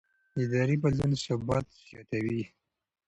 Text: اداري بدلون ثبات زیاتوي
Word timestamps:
اداري 0.43 0.75
بدلون 0.83 1.11
ثبات 1.25 1.65
زیاتوي 1.85 2.43